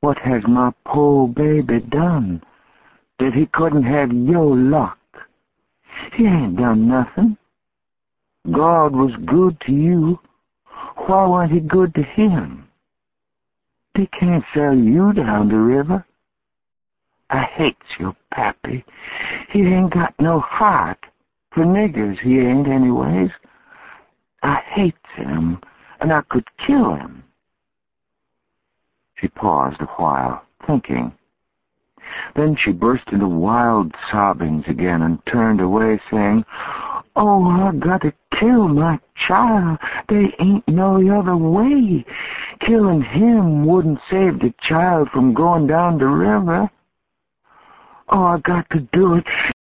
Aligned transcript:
What 0.00 0.18
has 0.18 0.42
my 0.48 0.72
poor 0.86 1.28
baby 1.28 1.80
done 1.80 2.42
that 3.18 3.34
he 3.34 3.46
couldn't 3.52 3.82
have 3.82 4.12
your 4.12 4.56
luck? 4.56 4.98
He 6.14 6.24
ain't 6.24 6.56
done 6.56 6.88
nothing. 6.88 7.36
God 8.50 8.96
was 8.96 9.12
good 9.26 9.60
to 9.66 9.72
you. 9.72 10.18
Why 11.06 11.26
weren't 11.26 11.52
he 11.52 11.60
good 11.60 11.94
to 11.94 12.02
him? 12.02 12.66
They 13.94 14.06
can't 14.18 14.44
sell 14.54 14.74
you 14.74 15.12
down 15.12 15.48
the 15.48 15.58
river. 15.58 16.06
I 17.28 17.42
hates 17.42 17.98
your 17.98 18.16
pappy. 18.32 18.84
He 19.52 19.60
ain't 19.60 19.92
got 19.92 20.14
no 20.18 20.40
heart. 20.40 20.98
For 21.52 21.64
niggers, 21.64 22.18
he 22.20 22.38
ain't 22.38 22.68
anyways. 22.68 23.30
I 24.42 24.62
hates 24.72 24.96
him, 25.16 25.60
and 26.00 26.12
I 26.12 26.22
could 26.30 26.46
kill 26.66 26.94
him. 26.94 27.19
She 29.20 29.28
paused 29.28 29.80
a 29.80 29.86
while, 29.96 30.42
thinking. 30.66 31.12
Then 32.34 32.56
she 32.56 32.72
burst 32.72 33.08
into 33.12 33.28
wild 33.28 33.94
sobbings 34.10 34.64
again 34.66 35.02
and 35.02 35.24
turned 35.26 35.60
away, 35.60 36.00
saying, 36.10 36.44
Oh, 37.16 37.44
I 37.44 37.72
gotta 37.74 38.12
kill 38.38 38.68
my 38.68 38.98
child. 39.14 39.78
They 40.08 40.34
ain't 40.38 40.66
no 40.66 40.96
other 41.18 41.36
way. 41.36 42.04
Killing 42.60 43.02
him 43.02 43.66
wouldn't 43.66 44.00
save 44.10 44.40
the 44.40 44.54
child 44.62 45.08
from 45.10 45.34
going 45.34 45.66
down 45.66 45.98
the 45.98 46.06
river. 46.06 46.70
Oh, 48.08 48.24
I 48.24 48.38
got 48.38 48.68
to 48.70 48.80
do 48.92 49.14
it. 49.14 49.26